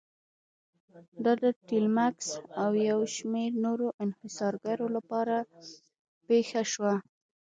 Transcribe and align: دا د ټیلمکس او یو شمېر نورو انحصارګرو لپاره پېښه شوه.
دا 1.23 1.33
د 1.43 1.45
ټیلمکس 1.67 2.29
او 2.61 2.69
یو 2.89 2.99
شمېر 3.15 3.51
نورو 3.65 3.87
انحصارګرو 4.03 4.87
لپاره 4.95 5.35
پېښه 6.27 6.61
شوه. 6.73 6.93